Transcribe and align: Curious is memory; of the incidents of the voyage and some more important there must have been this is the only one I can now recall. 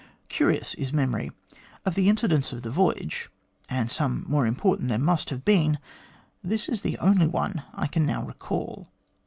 Curious 0.29 0.73
is 0.73 0.91
memory; 0.91 1.31
of 1.85 1.93
the 1.93 2.09
incidents 2.09 2.51
of 2.51 2.63
the 2.63 2.71
voyage 2.71 3.29
and 3.69 3.91
some 3.91 4.25
more 4.27 4.47
important 4.47 4.89
there 4.89 4.97
must 4.97 5.29
have 5.29 5.45
been 5.45 5.77
this 6.43 6.67
is 6.67 6.81
the 6.81 6.97
only 6.97 7.27
one 7.27 7.61
I 7.75 7.85
can 7.85 8.07
now 8.07 8.25
recall. 8.25 8.89